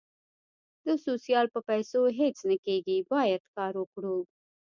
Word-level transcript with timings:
د 0.85 0.87
سوسیال 1.05 1.45
په 1.53 1.59
پېسو 1.69 2.01
هیڅ 2.19 2.37
نه 2.49 2.57
کېږي 2.65 2.97
باید 3.11 3.41
کار 3.55 3.73
وکړو 3.81 4.17